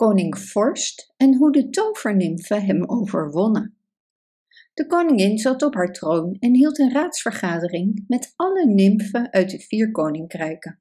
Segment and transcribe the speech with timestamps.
[0.00, 3.76] koning Vorst en hoe de tovernimfen hem overwonnen.
[4.74, 9.58] De koningin zat op haar troon en hield een raadsvergadering met alle nimfen uit de
[9.58, 10.80] vier koninkrijken.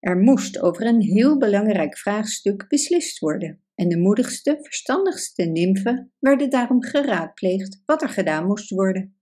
[0.00, 6.50] Er moest over een heel belangrijk vraagstuk beslist worden en de moedigste, verstandigste nimfen werden
[6.50, 9.16] daarom geraadpleegd wat er gedaan moest worden.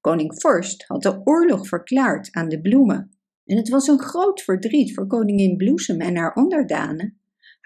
[0.00, 4.94] Koning Vorst had de oorlog verklaard aan de bloemen en het was een groot verdriet
[4.94, 7.17] voor koningin Bloesem en haar onderdanen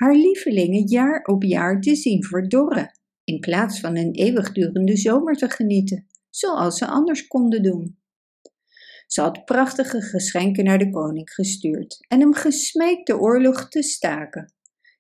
[0.03, 5.51] haar lievelingen jaar op jaar te zien verdorren, in plaats van een eeuwigdurende zomer te
[5.51, 7.99] genieten, zoals ze anders konden doen.
[9.07, 14.55] Ze had prachtige geschenken naar de koning gestuurd en hem gesmeekt de oorlog te staken,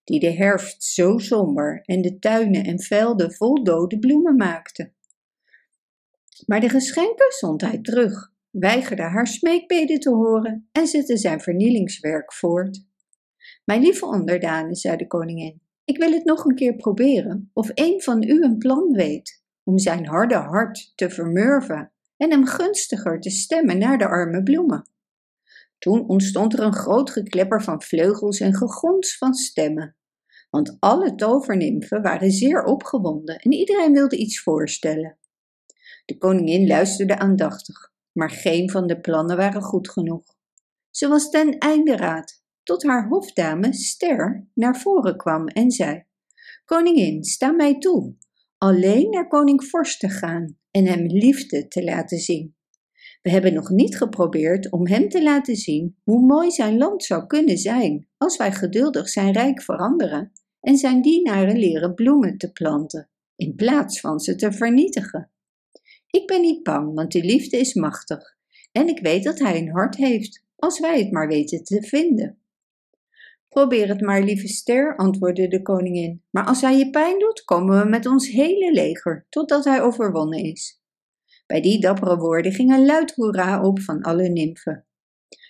[0.05, 4.93] die de herfst zo somber en de tuinen en velden vol dode bloemen maakte.
[6.47, 12.33] Maar de geschenken zond hij terug, weigerde haar smeekbeden te horen en zette zijn vernielingswerk
[12.33, 12.91] voort.
[13.65, 18.03] Mijn lieve onderdanen, zei de koningin, ik wil het nog een keer proberen of een
[18.03, 23.31] van u een plan weet om zijn harde hart te vermurven en hem gunstiger te
[23.31, 24.91] stemmen naar de arme bloemen.
[25.79, 29.97] Toen ontstond er een groot geklepper van vleugels en gegons van stemmen,
[30.51, 35.19] want alle tovernimfen waren zeer opgewonden en iedereen wilde iets voorstellen.
[36.05, 40.25] De koningin luisterde aandachtig, maar geen van de plannen waren goed genoeg.
[40.91, 46.05] Ze was ten einde raad tot haar hofdame Ster naar voren kwam en zei:
[46.65, 48.15] Koningin, sta mij toe
[48.59, 52.55] alleen naar koning Vorst te gaan en hem liefde te laten zien.
[53.23, 57.27] We hebben nog niet geprobeerd om hem te laten zien hoe mooi zijn land zou
[57.27, 63.11] kunnen zijn als wij geduldig zijn rijk veranderen en zijn dienaren leren bloemen te planten,
[63.37, 65.31] in plaats van ze te vernietigen.
[66.11, 68.37] Ik ben niet bang, want de liefde is machtig
[68.73, 72.42] en ik weet dat hij een hart heeft, als wij het maar weten te vinden.
[73.53, 76.23] Probeer het maar, lieve ster, antwoordde de koningin.
[76.31, 80.39] Maar als hij je pijn doet, komen we met ons hele leger, totdat hij overwonnen
[80.39, 80.83] is.
[81.47, 84.87] Bij die dappere woorden ging een luid hoera op van alle nimfen.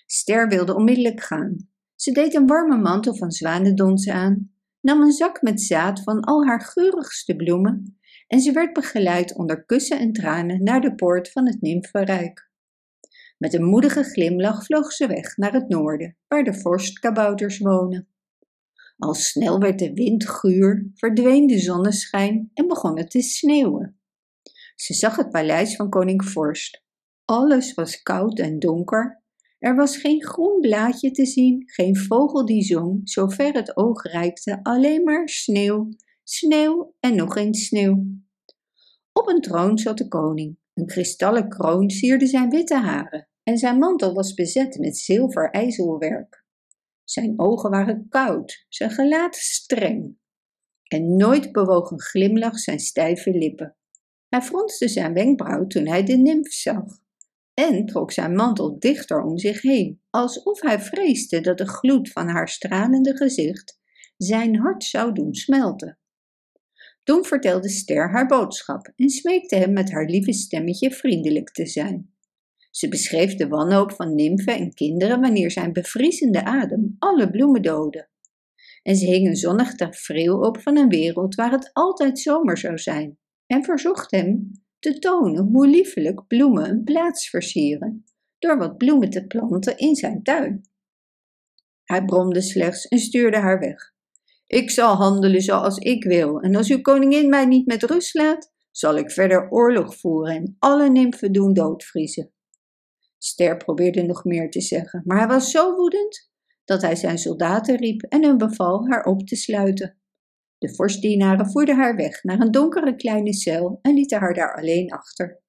[0.06, 1.68] Ster wilde onmiddellijk gaan.
[1.94, 6.46] Ze deed een warme mantel van zwanendons aan, nam een zak met zaad van al
[6.46, 11.46] haar geurigste bloemen en ze werd begeleid onder kussen en tranen naar de poort van
[11.46, 12.50] het nimfenrijk.
[13.42, 18.08] Met een moedige glimlach vloog ze weg naar het noorden, waar de vorstkabouters wonen.
[18.98, 24.00] Al snel werd de wind guur, verdween de zonneschijn en begon het te sneeuwen.
[24.74, 26.82] Ze zag het paleis van koning Vorst.
[27.24, 29.22] Alles was koud en donker.
[29.58, 34.60] Er was geen groen blaadje te zien, geen vogel die zong, zover het oog reikte,
[34.62, 35.88] alleen maar sneeuw,
[36.22, 38.06] sneeuw en nog eens sneeuw.
[39.12, 40.56] Op een troon zat de koning.
[40.74, 46.44] Een kristallen kroon sierde zijn witte haren en zijn mantel was bezet met zilver ijzelwerk.
[47.04, 50.16] Zijn ogen waren koud, zijn gelaat streng.
[50.88, 53.76] En nooit bewoog een glimlach zijn stijve lippen.
[54.28, 57.00] Hij fronste zijn wenkbrauw toen hij de nimf zag
[57.54, 62.28] en trok zijn mantel dichter om zich heen, alsof hij vreesde dat de gloed van
[62.28, 63.80] haar stralende gezicht
[64.16, 65.98] zijn hart zou doen smelten.
[67.02, 72.11] Toen vertelde Ster haar boodschap en smeekte hem met haar lieve stemmetje vriendelijk te zijn.
[72.72, 78.08] Ze beschreef de wanhoop van nimfen en kinderen wanneer zijn bevriezende adem alle bloemen doodde.
[78.82, 82.78] En ze hing een zonnig tafereel op van een wereld waar het altijd zomer zou
[82.78, 88.04] zijn en verzocht hem te tonen hoe liefelijk bloemen een plaats versieren
[88.38, 90.60] door wat bloemen te planten in zijn tuin.
[91.84, 93.92] Hij bromde slechts en stuurde haar weg.
[94.46, 98.52] Ik zal handelen zoals ik wil, en als uw koningin mij niet met rust laat,
[98.70, 102.32] zal ik verder oorlog voeren en alle nimfen doen doodvriezen.
[103.24, 106.30] Ster probeerde nog meer te zeggen, maar hij was zo woedend
[106.64, 109.98] dat hij zijn soldaten riep en hun beval haar op te sluiten.
[110.58, 114.92] De vorstdienaren voerden haar weg naar een donkere kleine cel en lieten haar daar alleen
[114.92, 115.42] achter.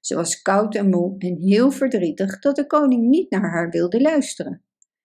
[0.00, 4.00] Ze was koud en moe en heel verdrietig dat de koning niet naar haar wilde
[4.00, 4.64] luisteren.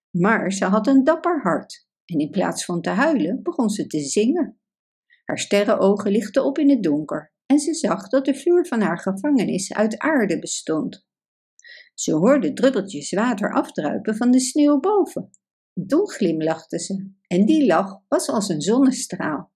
[0.10, 4.00] Maar ze had een dapper hart en in plaats van te huilen begon ze te
[4.00, 4.60] zingen.
[5.26, 9.00] Haar sterrenogen lichten op in het donker en ze zag dat de vloer van haar
[9.00, 11.12] gevangenis uit aarde bestond.
[11.94, 15.30] Ze hoorde druppeltjes water afdruipen van de sneeuw boven.
[15.88, 19.52] Toen glimlachte ze en die lach was als een zonnestraal.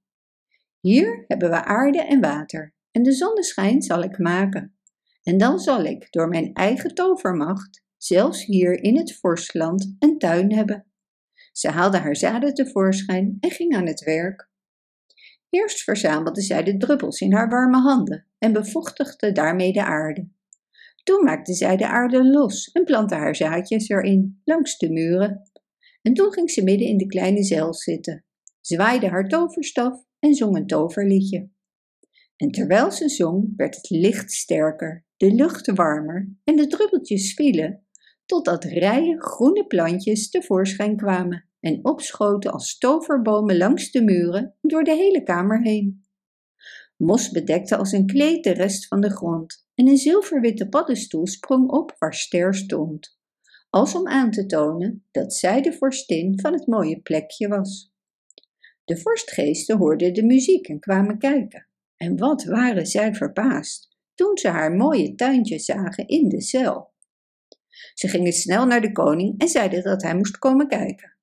[0.79, 4.77] Hier hebben we aarde en water en de zonneschijn zal ik maken.
[5.23, 10.53] En dan zal ik door mijn eigen tovermacht zelfs hier in het vorstland een tuin
[10.53, 10.85] hebben.
[11.51, 14.49] Ze haalde haar zaden tevoorschijn en ging aan het werk.
[15.49, 20.29] Eerst verzamelde zij de druppels in haar warme handen en bevochtigde daarmee de aarde.
[21.07, 25.51] Toen maakte zij de aarde los en plantte haar zaadjes erin, langs de muren.
[26.01, 28.25] En toen ging ze midden in de kleine zeil zitten.
[28.61, 31.49] zwaaide haar toverstaf en zong een toverliedje.
[32.35, 37.85] En terwijl ze zong, werd het licht sterker, de lucht warmer en de druppeltjes vielen,
[38.25, 44.95] totdat rijen groene plantjes tevoorschijn kwamen en opschoten als toverbomen langs de muren door de
[44.95, 46.05] hele kamer heen.
[46.97, 51.69] Mos bedekte als een kleed de rest van de grond en een zilverwitte paddenstoel sprong
[51.69, 53.19] op waar Ster stond,
[53.69, 57.93] als om aan te tonen dat zij de vorstin van het mooie plekje was.
[58.83, 61.67] De vorstgeesten hoorden de muziek en kwamen kijken.
[61.97, 66.93] En wat waren zij verbaasd toen ze haar mooie tuintje zagen in de cel.
[67.93, 71.17] Ze gingen snel naar de koning en zeiden dat hij moest komen kijken.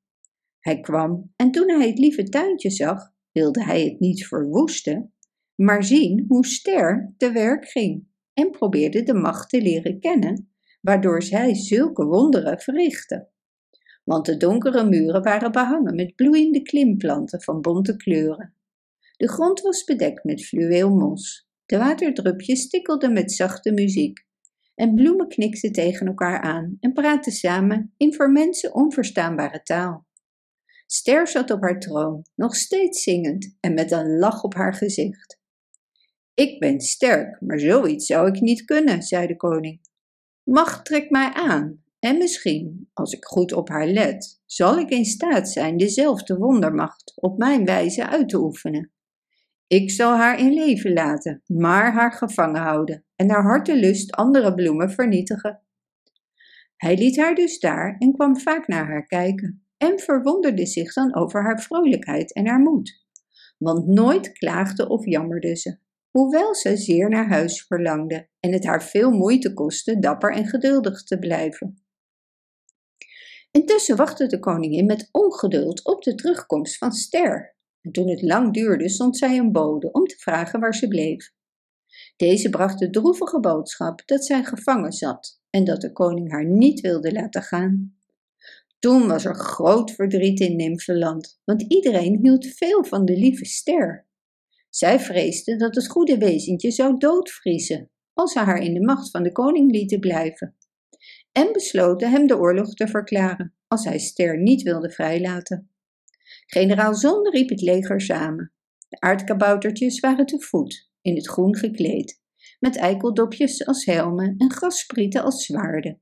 [0.61, 5.15] Hij kwam en toen hij het lieve tuintje zag, wilde hij het niet verwoesten,
[5.55, 11.23] maar zien hoe Ster te werk ging en probeerde de macht te leren kennen, waardoor
[11.23, 13.29] zij zulke wonderen verrichtte.
[14.05, 18.55] Want de donkere muren waren behangen met bloeiende klimplanten van bonte kleuren.
[19.17, 21.49] De grond was bedekt met fluweelmos.
[21.67, 24.27] De waterdrupjes tikkelden met zachte muziek.
[24.75, 30.07] En bloemen knikten tegen elkaar aan en praatten samen in voor mensen onverstaanbare taal.
[30.87, 35.43] Ster zat op haar troon, nog steeds zingend en met een lach op haar gezicht.
[36.35, 39.81] Ik ben sterk, maar zoiets zou ik niet kunnen, zei de koning.
[40.43, 45.05] Macht trekt mij aan, en misschien, als ik goed op haar let, zal ik in
[45.05, 48.93] staat zijn dezelfde wondermacht op mijn wijze uit te oefenen.
[49.67, 54.91] Ik zal haar in leven laten, maar haar gevangen houden en naar hartelust andere bloemen
[54.91, 55.63] vernietigen.
[56.77, 61.15] Hij liet haar dus daar en kwam vaak naar haar kijken en verwonderde zich dan
[61.15, 63.05] over haar vrolijkheid en haar moed.
[63.59, 65.79] Want nooit klaagde of jammerde ze,
[66.19, 71.03] hoewel ze zeer naar huis verlangde en het haar veel moeite kostte dapper en geduldig
[71.03, 71.85] te blijven.
[73.51, 77.57] Intussen wachtte de koningin met ongeduld op de terugkomst van Ster.
[77.81, 81.33] En toen het lang duurde, zond zij een bode om te vragen waar ze bleef.
[82.17, 86.81] Deze bracht de droevige boodschap dat zij gevangen zat en dat de koning haar niet
[86.81, 87.99] wilde laten gaan.
[88.79, 94.07] Toen was er groot verdriet in Nymfeland, want iedereen hield veel van de lieve ster.
[94.75, 99.23] Zij vreesde dat het goede wezentje zou doodvriezen als ze haar in de macht van
[99.23, 100.56] de koning lieten blijven,
[101.32, 105.71] en besloten hem de oorlog te verklaren als hij Ster niet wilde vrijlaten.
[106.47, 108.53] Generaal Zon riep het leger samen.
[108.88, 112.20] De aardkaboutertjes waren te voet, in het groen gekleed,
[112.59, 116.00] met eikeldopjes als helmen en grassprieten als zwaarden.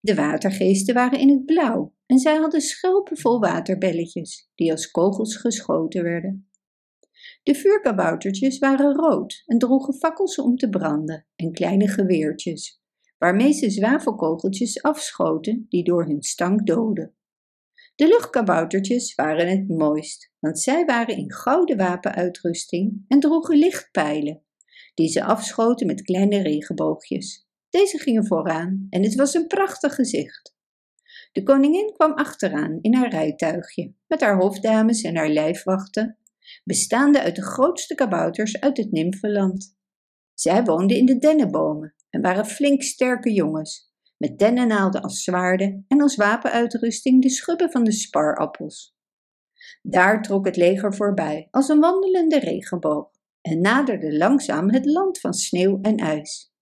[0.00, 5.36] De watergeesten waren in het blauw en zij hadden schelpen vol waterbelletjes, die als kogels
[5.36, 6.48] geschoten werden.
[7.44, 12.82] De vuurkaboutertjes waren rood en droegen fakkels om te branden en kleine geweertjes,
[13.18, 17.14] waarmee ze zwavelkogeltjes afschoten die door hun stank doden.
[17.94, 24.42] De luchtkaboutertjes waren het mooist, want zij waren in gouden wapenuitrusting en droegen lichtpijlen,
[24.94, 27.46] die ze afschoten met kleine regenboogjes.
[27.70, 30.56] Deze gingen vooraan en het was een prachtig gezicht.
[31.32, 36.18] De koningin kwam achteraan in haar rijtuigje, met haar hofdames en haar lijfwachten,
[36.64, 39.76] bestaande uit de grootste kabouters uit het Nymfeland.
[40.34, 46.00] Zij woonden in de dennenbomen en waren flink sterke jongens, met dennennaalden als zwaarden en
[46.00, 48.96] als wapenuitrusting de schubben van de sparappels.
[49.82, 55.34] Daar trok het leger voorbij als een wandelende regenboog en naderde langzaam het land van
[55.34, 56.52] sneeuw en ijs.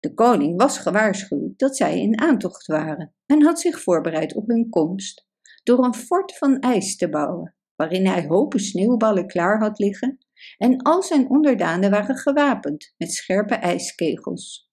[0.00, 4.68] De koning was gewaarschuwd dat zij in aantocht waren en had zich voorbereid op hun
[4.68, 5.26] komst
[5.62, 10.18] door een fort van ijs te bouwen, waarin hij hopen sneeuwballen klaar had liggen
[10.58, 14.70] en al zijn onderdanen waren gewapend met scherpe ijskegels.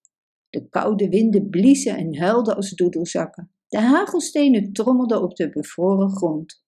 [0.50, 3.52] De koude winden bliezen en huilden als doedelzakken.
[3.68, 6.64] De hagelstenen trommelden op de bevroren grond.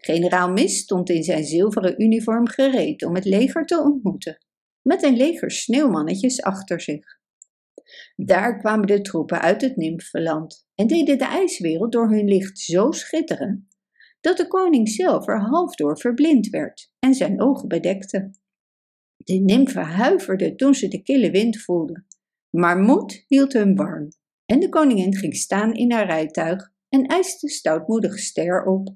[0.00, 4.46] Generaal Mis stond in zijn zilveren uniform gereed om het leger te ontmoeten,
[4.82, 7.22] met een leger sneeuwmannetjes achter zich.
[8.16, 12.90] Daar kwamen de troepen uit het Nymfeland en deden de ijswereld door hun licht zo
[12.90, 13.68] schitteren
[14.24, 18.30] dat de koning zelf er half door verblind werd en zijn ogen bedekte.
[19.16, 22.06] De nimfen huiverden toen ze de kille wind voelden,
[22.50, 24.08] maar moed hield hun warm
[24.46, 28.88] en de koningin ging staan in haar rijtuig en eiste stoutmoedig ster op.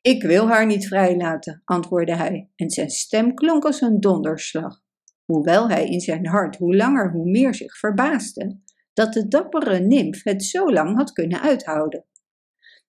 [0.00, 4.82] Ik wil haar niet vrijlaten, antwoordde hij, en zijn stem klonk als een donderslag,
[5.24, 8.60] hoewel hij in zijn hart hoe langer hoe meer zich verbaasde
[8.92, 12.04] dat de dappere nimf het zo lang had kunnen uithouden.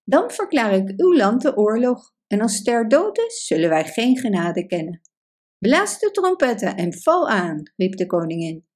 [0.10, 4.18] Dan verklaar ik uw land de oorlog, en als Ster dood is, zullen wij geen
[4.18, 5.01] genade kennen.
[5.58, 8.68] Blaas de trompetten en val aan, riep de koningin.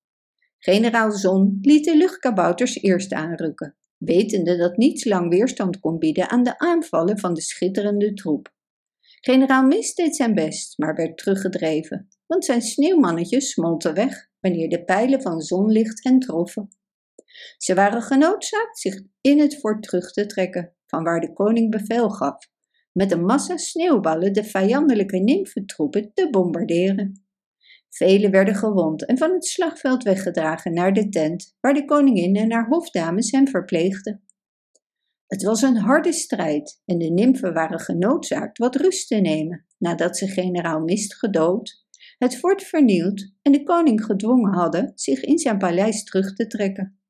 [0.58, 6.44] Generaal Zon liet de luchtkabouters eerst aanrukken, wetende dat niets lang weerstand kon bieden aan
[6.44, 8.54] de aanvallen van de schitterende troep.
[9.22, 14.84] Generaal Mist deed zijn best, maar werd teruggedreven, want zijn sneeuwmannetjes smolten weg wanneer de
[14.84, 16.68] pijlen van zonlicht hen troffen.
[17.58, 22.10] Ze waren genoodzaakt zich in het fort terug te trekken, van waar de koning bevel
[22.10, 22.48] gaf,
[22.92, 27.26] met een massa sneeuwballen de vijandelijke nymfentroepen te bombarderen.
[27.90, 32.52] Velen werden gewond en van het slagveld weggedragen naar de tent, waar de koningin en
[32.52, 34.24] haar hofdames hen verpleegden.
[35.28, 40.18] Het was een harde strijd en de nymfen waren genoodzaakt wat rust te nemen nadat
[40.18, 41.86] ze generaal Mist gedood,
[42.18, 47.03] het fort vernield en de koning gedwongen hadden zich in zijn paleis terug te trekken.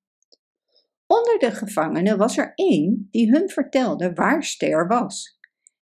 [1.18, 5.40] Onder de gevangenen was er één die hun vertelde waar Ster was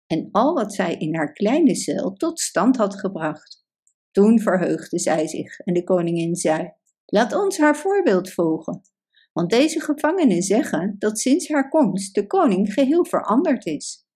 [0.07, 3.65] en al wat zij in haar kleine cel tot stand had gebracht.
[4.11, 6.71] Toen verheugde zij zich en de koningin zei:
[7.05, 8.81] Laat ons haar voorbeeld volgen
[9.33, 14.07] want deze gevangenen zeggen dat sinds haar komst de koning geheel veranderd is.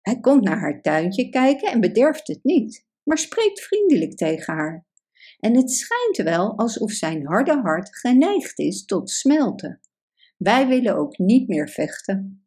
[0.00, 4.86] Hij komt naar haar tuintje kijken en bederft het niet, maar spreekt vriendelijk tegen haar.
[5.38, 9.80] En het schijnt wel alsof zijn harde hart geneigd is tot smelten.
[10.42, 12.44] Wij willen ook niet meer vechten.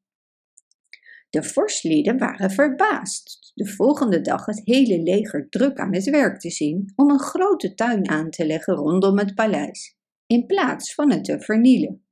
[1.29, 6.49] De vorstlieden waren verbaasd de volgende dag het hele leger druk aan het werk te
[6.49, 9.97] zien om een grote tuin aan te leggen rondom het paleis,
[10.27, 12.05] in plaats van het te vernielen.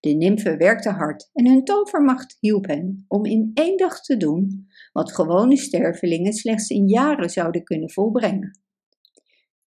[0.00, 4.68] De nymfen werkten hard en hun tovermacht hielp hen om in één dag te doen
[4.92, 8.60] wat gewone stervelingen slechts in jaren zouden kunnen volbrengen.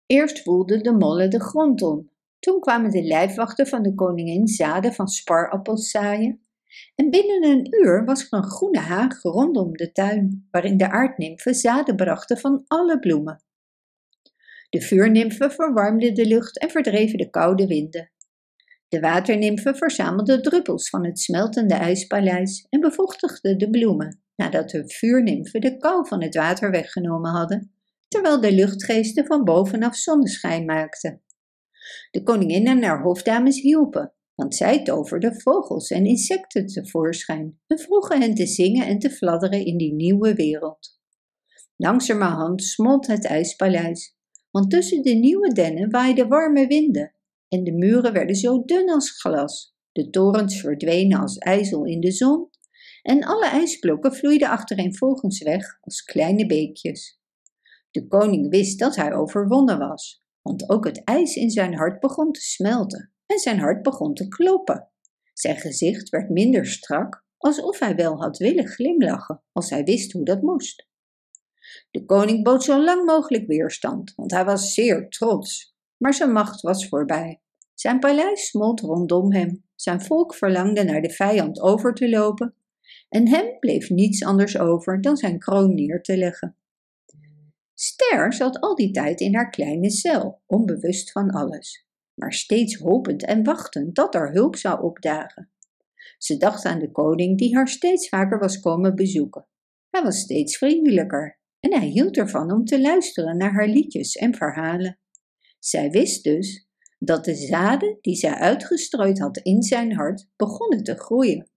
[0.05, 2.11] Eerst woelden de mollen de grond om.
[2.41, 6.41] Toen kwamen de lijfwachten van de koningin zaden van sparappels zaaien.
[6.95, 11.55] En binnen een uur was er een groene haag rondom de tuin, waarin de aardnimfen
[11.55, 13.43] zaden brachten van alle bloemen.
[14.69, 18.12] De vuurnimfen verwarmden de lucht en verdreven de koude winden.
[18.88, 25.62] De waternimfen verzamelden druppels van het smeltende ijspaleis en bevochtigden de bloemen, nadat de vuurnimfen
[25.62, 27.71] de kou van het water weggenomen hadden,
[28.07, 31.21] terwijl de luchtgeesten van bovenaf zonneschijn maakten.
[32.12, 38.21] De koningin en haar hofdames hielpen, want zij toverden vogels en insecten tevoorschijn en vroegen
[38.21, 41.00] hen te zingen en te fladderen in die nieuwe wereld.
[41.75, 44.15] Langzamerhand smolt het ijspaleis,
[44.51, 47.15] want tussen de nieuwe dennen waaiden warme winden
[47.48, 49.75] en de muren werden zo dun als glas.
[49.91, 52.50] De torens verdwenen als ijzel in de zon
[53.01, 57.19] en alle ijsblokken vloeiden achtereenvolgens weg als kleine beekjes.
[57.91, 62.31] De koning wist dat hij overwonnen was, want ook het ijs in zijn hart begon
[62.31, 64.89] te smelten en zijn hart begon te kloppen.
[65.33, 70.25] Zijn gezicht werd minder strak, alsof hij wel had willen glimlachen als hij wist hoe
[70.25, 70.88] dat moest.
[71.91, 76.62] De koning bood zo lang mogelijk weerstand, want hij was zeer trots, maar zijn macht
[76.62, 77.41] was voorbij.
[77.74, 82.55] Zijn paleis smolt rondom hem, zijn volk verlangde naar de vijand over te lopen,
[83.10, 86.55] en hem bleef niets anders over dan zijn kroon neer te leggen.
[87.84, 93.26] Ster zat al die tijd in haar kleine cel, onbewust van alles, maar steeds hopend
[93.26, 95.52] en wachtend dat er hulp zou opdagen.
[96.18, 99.48] Ze dacht aan de koning die haar steeds vaker was komen bezoeken.
[99.90, 104.36] Hij was steeds vriendelijker en hij hield ervan om te luisteren naar haar liedjes en
[104.36, 105.00] verhalen.
[105.60, 106.68] Zij wist dus
[107.00, 111.50] dat de zaden die zij uitgestrooid had in zijn hart begonnen te groeien.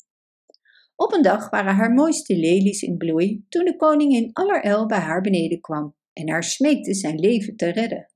[0.96, 4.98] Op een dag waren haar mooiste lelies in bloei toen de koning in allerijl bij
[4.98, 8.12] haar beneden kwam en haar smeekte zijn leven te redden.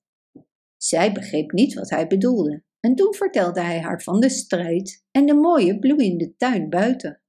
[0.77, 5.27] Zij begreep niet wat hij bedoelde en toen vertelde hij haar van de strijd en
[5.27, 7.23] de mooie bloeiende tuin buiten.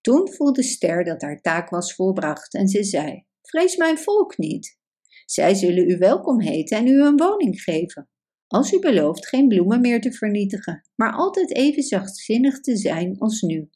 [0.00, 4.78] Toen voelde Ster dat haar taak was volbracht en ze zei: Vrees mijn volk niet.
[5.24, 8.08] Zij zullen u welkom heten en u een woning geven.
[8.46, 13.40] Als u belooft geen bloemen meer te vernietigen, maar altijd even zachtzinnig te zijn als
[13.40, 13.70] nu.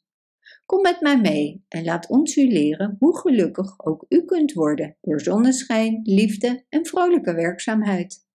[0.65, 4.97] Kom met mij mee en laat ons u leren hoe gelukkig ook u kunt worden
[5.01, 8.25] door zonneschijn, liefde en vrolijke werkzaamheid.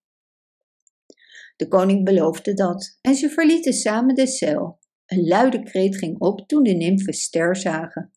[1.56, 4.78] De koning beloofde dat en ze verlieten samen de cel.
[5.06, 8.10] Een luide kreet ging op toen de nymfen ster zagen.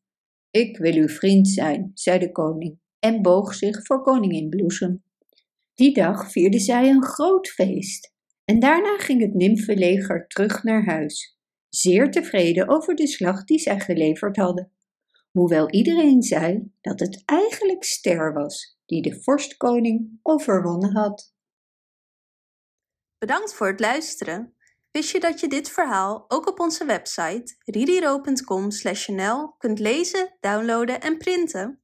[0.52, 5.04] Ik wil uw vriend zijn, zei de koning en boog zich voor koningin Bloesem.
[5.74, 8.14] Die dag vierde zij een groot feest.
[8.46, 11.38] En daarna ging het nymfenleger terug naar huis,
[11.76, 14.72] zeer tevreden over de slag die zij geleverd hadden.
[15.32, 21.34] Hoewel iedereen zei dat het eigenlijk Ster was die de vorstkoning overwonnen had.
[23.18, 24.56] Bedankt voor het luisteren.
[24.92, 31.18] Wist je dat je dit verhaal ook op onze website ririro.com/nl kunt lezen, downloaden en
[31.18, 31.83] printen?